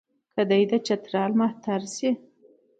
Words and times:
که 0.33 0.41
دی 0.49 0.63
د 0.71 0.73
چترال 0.87 1.31
مهتر 1.39 1.81
شي. 1.95 2.09